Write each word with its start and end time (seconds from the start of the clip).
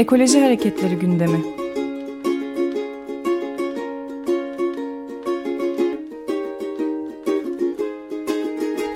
Ekoloji 0.00 0.40
Hareketleri 0.40 0.94
gündemi. 0.94 1.38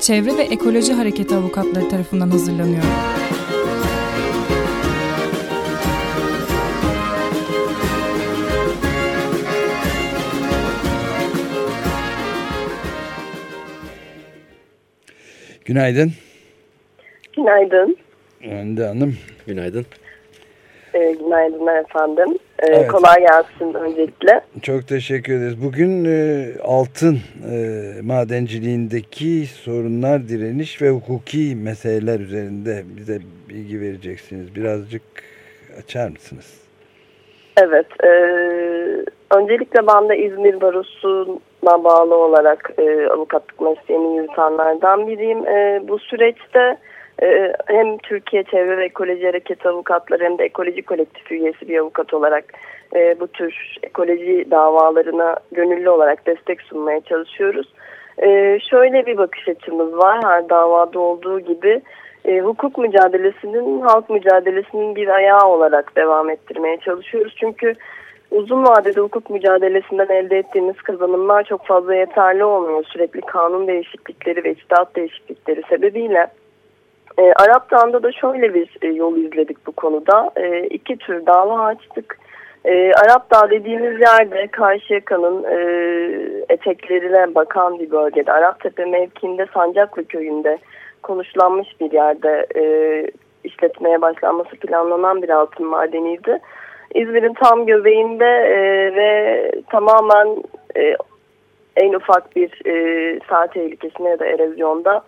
Çevre 0.00 0.38
ve 0.38 0.42
Ekoloji 0.42 0.92
Hareketi 0.92 1.34
avukatları 1.34 1.88
tarafından 1.88 2.30
hazırlanıyor. 2.30 2.82
Günaydın. 15.64 16.12
Günaydın. 17.36 17.96
Önde 18.44 18.86
Hanım. 18.86 19.16
Günaydın. 19.46 19.86
Ee, 20.94 21.12
günaydın 21.12 21.66
efendim. 21.66 22.38
Ee, 22.58 22.66
evet. 22.66 22.88
Kolay 22.88 23.20
gelsin 23.20 23.74
öncelikle. 23.74 24.40
Çok 24.62 24.88
teşekkür 24.88 25.32
ederiz. 25.32 25.62
Bugün 25.64 26.04
e, 26.04 26.46
altın 26.62 27.18
e, 27.52 27.56
madenciliğindeki 28.02 29.46
sorunlar, 29.46 30.28
direniş 30.28 30.82
ve 30.82 30.90
hukuki 30.90 31.56
meseleler 31.56 32.20
üzerinde 32.20 32.82
bize 32.96 33.18
bilgi 33.48 33.80
vereceksiniz. 33.80 34.56
Birazcık 34.56 35.02
açar 35.78 36.08
mısınız? 36.08 36.60
Evet. 37.62 37.86
E, 38.04 38.10
öncelikle 39.36 39.86
ben 39.86 40.08
de 40.08 40.18
İzmir 40.18 40.60
Barosu'na 40.60 41.84
bağlı 41.84 42.14
olarak 42.14 42.70
e, 42.78 43.06
avukatlık 43.06 43.60
mesleğini 43.60 44.16
yürütenlerden 44.16 45.06
biriyim. 45.06 45.46
E, 45.46 45.82
bu 45.88 45.98
süreçte 45.98 46.78
ee, 47.22 47.52
hem 47.66 47.98
Türkiye 47.98 48.42
Çevre 48.42 48.76
ve 48.76 48.84
Ekoloji 48.84 49.26
Hareketi 49.26 49.68
avukatları 49.68 50.24
hem 50.24 50.38
de 50.38 50.44
ekoloji 50.44 50.82
kolektifi 50.82 51.34
üyesi 51.34 51.68
bir 51.68 51.78
avukat 51.78 52.14
olarak 52.14 52.44
e, 52.94 53.20
bu 53.20 53.26
tür 53.26 53.76
ekoloji 53.82 54.50
davalarına 54.50 55.36
gönüllü 55.52 55.90
olarak 55.90 56.26
destek 56.26 56.62
sunmaya 56.62 57.00
çalışıyoruz. 57.00 57.66
Ee, 58.22 58.58
şöyle 58.70 59.06
bir 59.06 59.18
bakış 59.18 59.48
açımız 59.48 59.98
var 59.98 60.20
her 60.24 60.48
davada 60.48 61.00
olduğu 61.00 61.40
gibi 61.40 61.82
e, 62.24 62.40
hukuk 62.40 62.78
mücadelesinin 62.78 63.80
halk 63.80 64.10
mücadelesinin 64.10 64.96
bir 64.96 65.08
ayağı 65.08 65.48
olarak 65.48 65.96
devam 65.96 66.30
ettirmeye 66.30 66.76
çalışıyoruz. 66.76 67.34
Çünkü 67.40 67.74
uzun 68.30 68.64
vadede 68.64 69.00
hukuk 69.00 69.30
mücadelesinden 69.30 70.08
elde 70.08 70.38
ettiğimiz 70.38 70.76
kazanımlar 70.76 71.44
çok 71.44 71.66
fazla 71.66 71.94
yeterli 71.94 72.44
olmuyor. 72.44 72.84
Sürekli 72.84 73.20
kanun 73.20 73.66
değişiklikleri 73.66 74.44
ve 74.44 74.52
içtihat 74.52 74.96
değişiklikleri 74.96 75.62
sebebiyle 75.68 76.26
e, 77.18 77.32
Arap 77.32 77.70
Dağı'nda 77.70 78.02
da 78.02 78.12
şöyle 78.12 78.54
bir 78.54 78.76
e, 78.82 78.88
yol 78.88 79.16
izledik 79.16 79.66
bu 79.66 79.72
konuda. 79.72 80.30
E, 80.36 80.66
iki 80.66 80.96
tür 80.96 81.26
dava 81.26 81.64
açtık. 81.64 82.18
E, 82.64 82.92
Arap 82.92 83.30
Dağı 83.30 83.50
dediğimiz 83.50 84.00
yerde 84.00 84.46
Karşıyaka'nın 84.46 85.44
e, 85.44 85.56
eteklerine 86.48 87.34
bakan 87.34 87.78
bir 87.78 87.90
bölgede. 87.90 88.32
Araptepe 88.32 88.84
mevkiinde 88.84 89.46
Sancaklı 89.54 90.04
köyünde 90.04 90.58
konuşlanmış 91.02 91.80
bir 91.80 91.92
yerde 91.92 92.46
e, 92.56 92.64
işletmeye 93.44 94.02
başlanması 94.02 94.56
planlanan 94.56 95.22
bir 95.22 95.28
altın 95.28 95.66
madeniydi. 95.66 96.38
İzmir'in 96.94 97.34
tam 97.34 97.66
göbeğinde 97.66 98.24
e, 98.24 98.58
ve 98.94 99.50
tamamen 99.70 100.42
e, 100.76 100.96
en 101.76 101.92
ufak 101.92 102.36
bir 102.36 102.66
e, 102.66 103.20
saat 103.28 103.52
tehlikesine 103.52 104.08
ya 104.08 104.18
da 104.18 104.26
erozyonda 104.26 105.04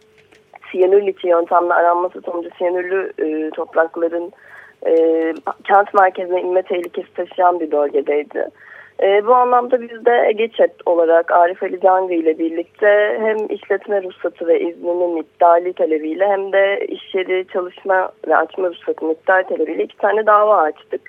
siyanür 0.72 1.06
liçi 1.06 1.28
yöntemle 1.28 1.74
aranması 1.74 2.20
sonucu 2.20 2.50
siyanürlü 2.58 3.12
e, 3.18 3.50
toprakların 3.50 4.32
e, 4.86 4.94
kent 5.64 5.94
merkezine 5.94 6.40
inme 6.40 6.62
tehlikesi 6.62 7.14
taşıyan 7.14 7.60
bir 7.60 7.70
bölgedeydi. 7.70 8.48
E, 9.02 9.26
bu 9.26 9.34
anlamda 9.34 9.80
biz 9.80 10.04
de 10.04 10.26
Egeçet 10.28 10.72
olarak 10.86 11.32
Arif 11.32 11.62
Ali 11.62 11.80
Cangı 11.80 12.14
ile 12.14 12.38
birlikte 12.38 13.18
hem 13.20 13.36
işletme 13.48 14.02
ruhsatı 14.02 14.46
ve 14.46 14.60
izninin 14.60 15.16
iptali 15.16 15.72
talebiyle 15.72 16.28
hem 16.28 16.52
de 16.52 16.86
iş 16.86 17.14
yeri 17.14 17.46
çalışma 17.52 18.12
ve 18.28 18.36
açma 18.36 18.68
ruhsatının 18.68 19.10
iptal 19.10 19.42
talebiyle 19.42 19.84
iki 19.84 19.96
tane 19.96 20.26
dava 20.26 20.56
açtık. 20.56 21.00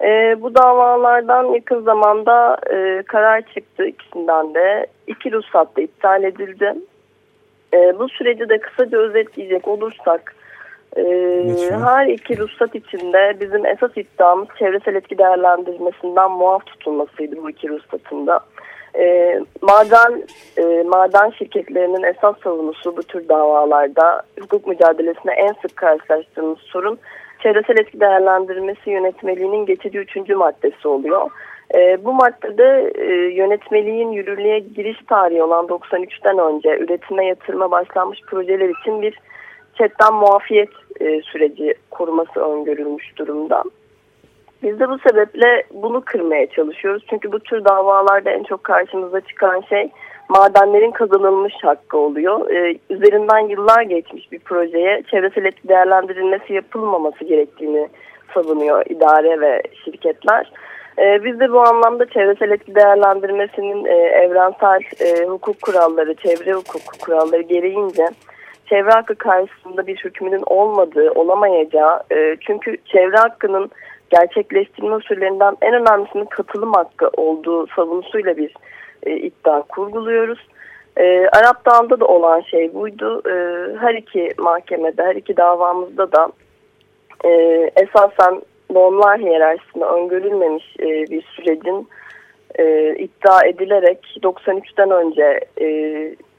E, 0.00 0.42
bu 0.42 0.54
davalardan 0.54 1.44
yakın 1.44 1.82
zamanda 1.82 2.58
e, 2.70 3.02
karar 3.02 3.42
çıktı 3.54 3.86
ikisinden 3.86 4.54
de. 4.54 4.86
iki 5.06 5.32
ruhsat 5.32 5.76
da 5.76 5.80
iptal 5.80 6.24
edildi. 6.24 6.74
E, 7.74 7.98
bu 7.98 8.08
süreci 8.08 8.48
de 8.48 8.58
kısaca 8.60 8.98
özetleyecek 8.98 9.68
olursak 9.68 10.34
e, 10.96 11.02
her 11.70 12.06
iki 12.06 12.38
ruhsat 12.38 12.74
içinde 12.74 13.36
bizim 13.40 13.66
esas 13.66 13.90
iddiamız 13.96 14.48
çevresel 14.58 14.94
etki 14.94 15.18
değerlendirmesinden 15.18 16.30
muaf 16.30 16.66
tutulmasıydı 16.66 17.36
bu 17.42 17.50
iki 17.50 17.68
ruhsatında. 17.68 18.40
E, 18.98 19.38
maden 19.62 20.24
e, 20.58 20.82
maden 20.82 21.30
şirketlerinin 21.30 22.02
esas 22.02 22.36
savunusu 22.44 22.96
bu 22.96 23.02
tür 23.02 23.28
davalarda 23.28 24.22
hukuk 24.40 24.66
mücadelesinde 24.66 25.32
en 25.32 25.52
sık 25.62 25.76
karşılaştığımız 25.76 26.58
sorun 26.58 26.98
çevresel 27.42 27.78
etki 27.78 28.00
değerlendirmesi 28.00 28.90
yönetmeliğinin 28.90 29.66
geçici 29.66 29.98
üçüncü 29.98 30.34
maddesi 30.34 30.88
oluyor. 30.88 31.30
E, 31.74 32.04
bu 32.04 32.12
maddede 32.12 32.92
e, 32.94 33.14
yönetmeliğin 33.34 34.12
yürürlüğe 34.12 34.58
giriş 34.58 34.98
tarihi 35.08 35.42
olan 35.42 35.66
93'ten 35.66 36.38
önce 36.38 36.78
üretime 36.78 37.26
yatırıma 37.26 37.70
başlanmış 37.70 38.20
projeler 38.26 38.68
için 38.68 39.02
bir 39.02 39.18
chatten 39.74 40.14
muafiyet 40.14 40.70
e, 41.00 41.20
süreci 41.22 41.74
koruması 41.90 42.40
öngörülmüş 42.40 43.18
durumda. 43.18 43.64
Biz 44.62 44.80
de 44.80 44.88
bu 44.88 44.98
sebeple 44.98 45.62
bunu 45.72 46.00
kırmaya 46.00 46.46
çalışıyoruz. 46.46 47.04
Çünkü 47.10 47.32
bu 47.32 47.38
tür 47.38 47.64
davalarda 47.64 48.30
en 48.30 48.42
çok 48.42 48.64
karşımıza 48.64 49.20
çıkan 49.20 49.60
şey 49.60 49.90
madenlerin 50.28 50.90
kazanılmış 50.90 51.54
hakkı 51.62 51.98
oluyor. 51.98 52.50
Ee, 52.50 52.78
üzerinden 52.90 53.48
yıllar 53.48 53.82
geçmiş 53.82 54.32
bir 54.32 54.38
projeye 54.38 55.02
çevresel 55.10 55.44
etki 55.44 55.68
değerlendirilmesi 55.68 56.52
yapılmaması 56.52 57.24
gerektiğini 57.24 57.88
savunuyor 58.34 58.82
idare 58.90 59.40
ve 59.40 59.62
şirketler. 59.84 60.52
E, 60.98 61.24
biz 61.24 61.40
de 61.40 61.52
bu 61.52 61.60
anlamda 61.60 62.06
çevresel 62.06 62.50
etki 62.50 62.74
değerlendirmesinin 62.74 63.84
e, 63.84 63.94
evrensel 63.94 64.80
e, 65.00 65.24
hukuk 65.26 65.62
kuralları, 65.62 66.14
çevre 66.14 66.52
hukuk 66.52 66.82
kuralları 67.00 67.42
gereğince 67.42 68.06
çevre 68.66 68.90
hakkı 68.90 69.14
karşısında 69.14 69.86
bir 69.86 69.96
hükmünün 69.96 70.42
olmadığı, 70.46 71.10
olamayacağı, 71.10 72.02
e, 72.12 72.36
çünkü 72.40 72.76
çevre 72.84 73.16
hakkının 73.16 73.70
gerçekleştirme 74.10 74.94
usullerinden 74.94 75.56
en 75.62 75.74
önemlisinin 75.74 76.24
katılım 76.24 76.72
hakkı 76.72 77.08
olduğu 77.16 77.66
savunusuyla 77.66 78.36
bir 78.36 78.54
iddia 79.06 79.62
kurguluyoruz. 79.62 80.48
Arap 81.32 81.66
Dağı'nda 81.66 82.00
da 82.00 82.06
olan 82.06 82.40
şey 82.40 82.74
buydu. 82.74 83.22
Her 83.80 83.94
iki 83.94 84.30
mahkemede, 84.38 85.02
her 85.02 85.16
iki 85.16 85.36
davamızda 85.36 86.12
da 86.12 86.32
esasen 87.76 88.42
normlar 88.74 89.20
hiyerarşisinde 89.20 89.84
öngörülmemiş 89.84 90.76
e, 90.80 90.86
bir 90.86 91.22
sürecin 91.22 91.88
e, 92.58 92.94
iddia 92.98 93.46
edilerek 93.46 94.18
93'ten 94.22 94.90
önce 94.90 95.40
e, 95.60 95.66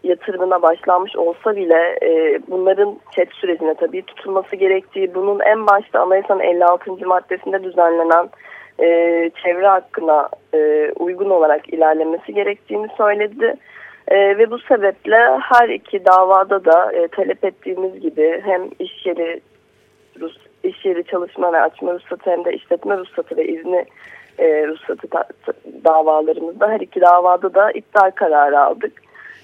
yatırımına 0.04 0.62
başlanmış 0.62 1.16
olsa 1.16 1.56
bile 1.56 1.98
e, 2.02 2.40
bunların 2.48 3.00
chat 3.16 3.28
sürecine 3.34 3.74
tabii 3.74 4.02
tutulması 4.02 4.56
gerektiği, 4.56 5.16
bunun 5.16 5.40
en 5.40 5.68
başta 5.68 6.00
anayasanın 6.00 6.40
56. 6.40 7.08
maddesinde 7.08 7.64
düzenlenen 7.64 8.30
e, 8.80 8.88
çevre 9.44 9.68
hakkına 9.68 10.30
e, 10.54 10.92
uygun 11.00 11.30
olarak 11.30 11.74
ilerlemesi 11.74 12.34
gerektiğini 12.34 12.88
söyledi. 12.98 13.56
E, 14.08 14.38
ve 14.38 14.52
bu 14.52 14.60
sebeple 14.60 15.38
her 15.42 15.70
iki 15.70 16.06
davada 16.06 16.66
da 16.66 16.92
e, 16.92 17.08
talep 17.08 17.46
ettiğimiz 17.46 18.00
gibi 18.00 18.42
hem 18.46 18.62
iş 18.80 19.06
yeri 19.06 19.42
Rus 20.20 20.38
iş 20.64 20.86
yeri 20.86 21.04
çalışma 21.04 21.54
ve 21.54 21.62
açma 21.62 21.94
ruhsatı 21.94 22.32
hem 22.32 22.46
de 22.46 22.54
işletme 22.54 22.98
ruhsatı 22.98 23.38
ve 23.38 23.48
izni 23.48 23.86
e, 24.40 24.68
ruhsatı 24.68 25.08
davalarımızda 25.84 26.70
her 26.70 26.80
iki 26.80 27.02
davada 27.02 27.54
da 27.54 27.72
iptal 27.72 28.12
kararı 28.12 28.60
aldık. 28.60 28.94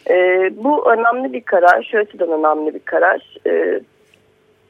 E, 0.10 0.16
bu 0.64 0.92
önemli 0.92 1.34
bir 1.34 1.42
karar. 1.42 1.88
Şu 1.92 1.98
açıdan 1.98 2.32
önemli 2.32 2.74
bir 2.74 2.80
karar. 2.80 3.38
E, 3.48 3.80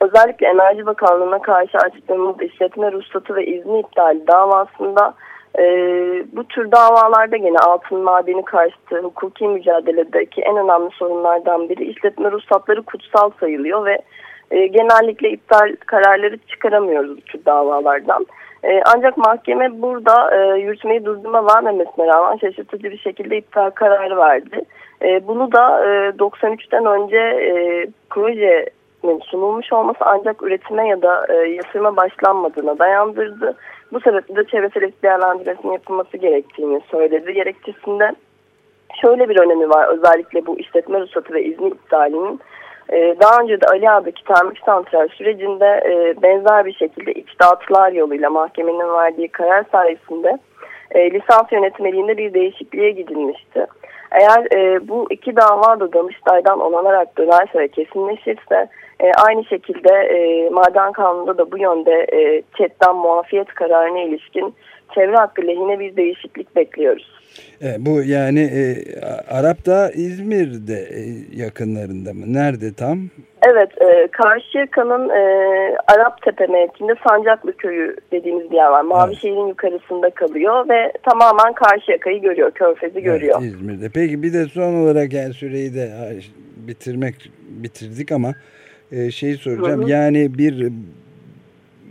özellikle 0.02 0.48
Enerji 0.48 0.86
Bakanlığı'na 0.86 1.42
karşı 1.42 1.78
açtığımız 1.78 2.42
işletme 2.42 2.92
ruhsatı 2.92 3.36
ve 3.36 3.46
izni 3.46 3.80
iptali 3.80 4.28
davasında 4.28 5.14
e, 5.60 5.64
bu 6.32 6.44
tür 6.44 6.72
davalarda 6.72 7.38
gene 7.38 7.58
altın 7.58 8.00
madeni 8.00 8.46
karşıtı 8.46 9.00
hukuki 9.00 9.48
mücadeledeki 9.48 10.42
en 10.42 10.58
önemli 10.58 10.90
sorunlardan 10.94 11.70
biri 11.70 11.86
işletme 11.86 12.32
ruhsatları 12.32 12.82
kutsal 12.82 13.32
sayılıyor 13.40 13.86
ve 13.86 14.02
e, 14.52 14.68
genellikle 14.68 15.30
iptal 15.30 15.76
kararları 15.86 16.38
çıkaramıyoruz 16.38 17.18
bu 17.18 17.46
davalardan. 17.46 18.26
E, 18.64 18.82
ancak 18.86 19.18
mahkeme 19.18 19.82
burada 19.82 20.36
e, 20.36 20.60
yürütmeyi 20.60 21.06
durdurma 21.06 21.48
vermemesine 21.48 22.08
rağmen 22.08 22.38
şaşırtıcı 22.38 22.92
bir 22.92 22.98
şekilde 22.98 23.38
iptal 23.38 23.70
kararı 23.70 24.18
verdi. 24.18 24.62
E, 25.02 25.28
bunu 25.28 25.52
da 25.52 25.86
e, 25.86 26.10
93'ten 26.10 26.86
önce 26.86 27.18
e, 27.18 27.86
proje 28.10 28.70
sunulmuş 29.24 29.74
olması 29.74 30.00
ancak 30.02 30.44
üretime 30.44 30.88
ya 30.88 31.02
da 31.02 31.26
e, 31.30 31.34
yatırıma 31.34 31.96
başlanmadığına 31.96 32.80
dayandırdı. 32.80 33.56
Bu 33.92 34.00
sebeple 34.00 34.36
de 34.36 34.44
çevresel 34.44 34.92
değerlendirmesinin 35.04 35.74
yapılması 35.74 36.18
gerektiğini 36.18 36.82
söyledi 36.92 37.34
gerekçesinde. 37.34 38.12
Şöyle 39.02 39.30
bir 39.30 39.40
önemi 39.40 39.70
var 39.70 39.88
özellikle 39.88 40.46
bu 40.46 40.60
işletme 40.60 41.00
ruhsatı 41.00 41.34
ve 41.34 41.44
izni 41.44 41.68
iptalinin. 41.68 42.40
E, 42.92 43.16
daha 43.22 43.42
önce 43.42 43.62
de 43.62 43.66
Ali 43.66 43.90
Ağa'daki 43.90 44.24
termik 44.24 44.60
santral 44.66 45.08
sürecinde 45.08 45.66
e, 45.66 46.22
benzer 46.22 46.66
bir 46.66 46.74
şekilde 46.74 47.14
içtihatlar 47.14 47.92
yoluyla 47.92 48.30
mahkemenin 48.30 48.94
verdiği 48.94 49.28
karar 49.28 49.66
sayesinde 49.72 50.38
e, 50.92 51.12
lisans 51.12 51.52
yönetmeliğinde 51.52 52.18
bir 52.18 52.34
değişikliğe 52.34 52.92
gidilmişti. 52.92 53.66
Eğer 54.12 54.58
e, 54.58 54.88
bu 54.88 55.08
iki 55.10 55.36
dava 55.36 55.80
da 55.80 55.94
Danıştay'dan 55.94 56.60
onanarak 56.60 57.18
dönerse 57.18 57.60
ve 57.60 57.68
kesinleşirse 57.68 58.68
aynı 59.28 59.46
şekilde 59.46 59.90
maden 60.52 60.92
kanununda 60.92 61.38
da 61.38 61.52
bu 61.52 61.58
yönde 61.58 62.08
e, 62.14 62.44
muafiyet 62.94 63.48
kararına 63.48 64.00
ilişkin 64.00 64.56
çevre 64.96 65.16
hakkı 65.16 65.42
lehine 65.42 65.80
bir 65.80 65.96
değişiklik 65.96 66.56
bekliyoruz. 66.56 67.19
Evet, 67.62 67.78
bu 67.80 68.04
yani 68.04 68.40
e, 68.40 68.76
Arap 69.30 69.66
da 69.66 69.92
İzmir'de 69.92 70.74
e, 70.74 71.02
yakınlarında 71.42 72.14
mı? 72.14 72.34
Nerede 72.34 72.74
tam? 72.74 73.00
Evet, 73.42 73.70
e, 73.82 74.08
Karşıyaka'nın 74.08 75.10
e, 75.10 75.22
Arap 75.88 76.22
Tepe 76.22 76.48
mevkinde 76.48 76.94
Sancaklı 77.08 77.58
Köyü 77.58 77.96
dediğimiz 78.12 78.52
bir 78.52 78.56
yer 78.56 78.68
var. 78.68 78.82
Mavişehir'in 78.82 79.42
evet. 79.42 79.50
yukarısında 79.50 80.10
kalıyor 80.10 80.70
ve 80.70 80.94
tamamen 81.10 81.54
Karşıyaka'yı 81.54 82.22
görüyor, 82.22 82.52
Körfez'i 82.52 83.02
görüyor. 83.02 83.40
Evet, 83.42 83.54
İzmir'de. 83.54 83.90
Peki 83.94 84.24
bir 84.24 84.34
de 84.34 84.46
son 84.46 84.74
olarak 84.74 85.14
yani 85.14 85.34
süreyi 85.34 85.74
de 85.74 85.90
bitirmek 86.68 87.32
bitirdik 87.50 88.12
ama 88.12 88.34
e, 88.92 89.12
şeyi 89.12 89.36
soracağım. 89.36 89.82
Hı 89.82 89.86
hı. 89.86 89.90
Yani 89.90 90.38
bir 90.38 90.72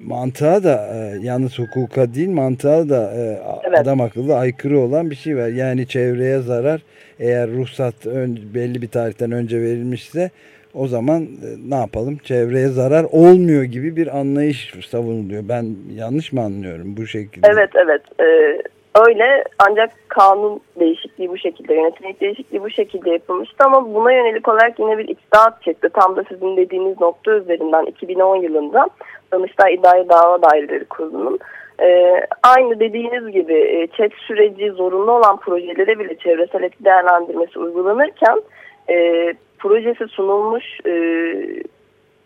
mantığa 0.05 0.65
da 0.65 0.89
e, 0.95 1.27
yalnız 1.27 1.59
hukuka 1.59 2.15
değil 2.15 2.31
mantığa 2.31 2.89
da 2.89 3.12
e, 3.17 3.41
evet. 3.69 3.79
adam 3.79 4.00
akıllı 4.00 4.37
aykırı 4.37 4.79
olan 4.79 5.11
bir 5.11 5.17
şey 5.17 5.37
var. 5.37 5.49
Yani 5.49 5.87
çevreye 5.87 6.39
zarar 6.39 6.83
eğer 7.21 7.50
ruhsat 7.50 8.06
ön, 8.06 8.39
belli 8.55 8.83
bir 8.83 8.89
tarihten 8.89 9.33
önce 9.33 9.61
verilmişse 9.61 10.31
o 10.75 10.89
zaman 10.89 11.23
e, 11.23 11.49
ne 11.69 11.75
yapalım 11.75 12.17
çevreye 12.17 12.69
zarar 12.69 13.05
olmuyor 13.05 13.62
gibi 13.62 13.97
bir 13.97 14.19
anlayış 14.19 14.75
savunuluyor. 14.89 15.49
Ben 15.49 15.77
yanlış 15.95 16.33
mı 16.33 16.41
anlıyorum 16.41 16.97
bu 16.97 17.06
şekilde? 17.06 17.49
Evet 17.53 17.71
evet. 17.75 18.03
Ee, 18.21 18.62
Öyle 18.94 19.44
ancak 19.58 19.90
kanun 20.08 20.61
değişikliği 20.81 21.29
bu 21.29 21.38
şekilde, 21.38 21.75
yönetmelik 21.75 22.20
değişikliği 22.20 22.62
bu 22.62 22.70
şekilde 22.70 23.11
yapılmıştı 23.11 23.64
ama 23.64 23.94
buna 23.94 24.12
yönelik 24.12 24.49
olarak 24.49 24.79
yine 24.79 24.99
bir 24.99 25.08
iktidat 25.08 25.62
çıktı. 25.62 25.88
Tam 25.94 26.17
da 26.17 26.25
sizin 26.29 26.56
dediğiniz 26.56 27.00
nokta 27.00 27.31
üzerinden 27.31 27.87
2010 27.87 28.37
yılında 28.37 28.87
Danıştay 29.32 29.75
İdari 29.75 30.08
Dava 30.08 30.43
Daireleri 30.43 30.85
Kurulu'nun 30.85 31.38
e, 31.82 32.20
aynı 32.43 32.81
dediğiniz 32.81 33.32
gibi 33.32 33.55
e, 33.55 33.87
chat 33.87 34.12
süreci 34.12 34.70
zorunlu 34.70 35.12
olan 35.12 35.37
projelere 35.37 35.99
bile 35.99 36.19
çevresel 36.19 36.62
etki 36.62 36.85
değerlendirmesi 36.85 37.58
uygulanırken 37.58 38.43
e, 38.90 39.35
projesi 39.58 40.08
sunulmuş 40.08 40.64
e, 40.87 40.93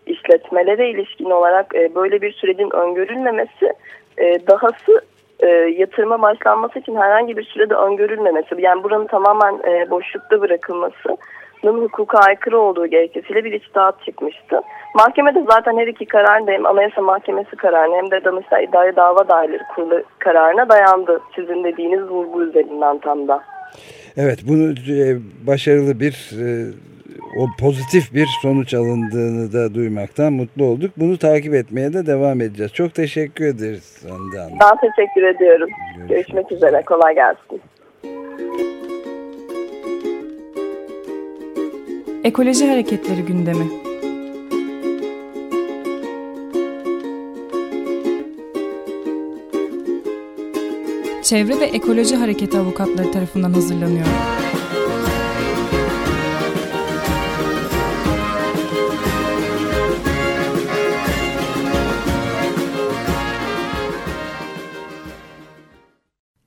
işletmelere 0.07 0.91
ilişkin 0.91 1.31
olarak 1.31 1.75
e, 1.75 1.95
böyle 1.95 2.23
bir 2.23 2.33
sürecin 2.33 2.71
öngörülmemesi 2.71 3.73
e, 4.19 4.47
dahası 4.47 5.01
e, 5.43 5.47
yatırıma 5.79 6.23
başlanması 6.23 6.79
için 6.79 6.97
herhangi 6.97 7.37
bir 7.37 7.45
sürede 7.45 7.75
öngörülmemesi, 7.75 8.55
yani 8.59 8.85
buranın 8.85 9.07
tamamen 9.07 9.55
e, 9.55 9.91
boşlukta 9.91 10.41
bırakılması 10.41 11.17
hukuka 11.71 12.19
aykırı 12.19 12.59
olduğu 12.59 12.87
gerekçesiyle 12.87 13.45
bir 13.45 13.53
içtihat 13.53 14.05
çıkmıştı. 14.05 14.61
Mahkemede 14.95 15.45
zaten 15.51 15.77
her 15.77 15.87
iki 15.87 16.07
karar 16.07 16.43
hem 16.47 16.67
Anayasa 16.67 17.03
Mahkemesi 17.03 17.57
kararına 17.57 17.97
hem 17.97 18.11
de 18.11 18.25
Danıştay 18.25 18.65
İdari 18.65 18.97
Dava 18.97 19.29
Daireleri 19.29 19.63
Kurulu 19.75 20.03
kararına 20.19 20.69
dayandı. 20.69 21.21
Sizin 21.37 21.65
dediğiniz 21.65 22.03
vurgu 22.03 22.43
üzerinden 22.43 22.99
tam 22.99 23.29
da. 23.29 23.43
Evet 24.17 24.39
bunu 24.49 24.71
e, 24.73 25.19
başarılı 25.47 26.01
bir 26.01 26.31
e, 26.43 26.47
o 27.37 27.47
pozitif 27.61 28.15
bir 28.15 28.29
sonuç 28.43 28.75
alındığını 28.75 29.53
da 29.53 29.75
duymaktan 29.75 30.33
mutlu 30.33 30.65
olduk. 30.65 30.91
Bunu 30.97 31.19
takip 31.19 31.55
etmeye 31.55 31.93
de 31.93 32.07
devam 32.07 32.41
edeceğiz. 32.41 32.73
Çok 32.73 32.95
teşekkür 32.95 33.45
ederiz 33.45 34.05
Hande 34.09 34.39
Hanım. 34.39 34.59
Ben 34.61 34.91
teşekkür 34.91 35.23
ediyorum. 35.23 35.69
Görüşmek, 35.97 36.09
Görüşmek 36.09 36.53
üzere. 36.53 36.83
Kolay 36.83 37.15
gelsin. 37.15 37.61
Ekoloji 42.25 42.69
Hareketleri 42.69 43.23
gündemi. 43.23 43.65
Çevre 51.23 51.61
ve 51.61 51.65
Ekoloji 51.65 52.17
Hareketi 52.17 52.59
avukatları 52.59 53.13
tarafından 53.13 53.53
hazırlanıyor. 53.53 54.07